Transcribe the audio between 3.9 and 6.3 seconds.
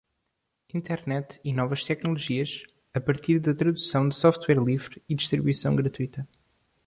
de software livre e distribuição gratuita.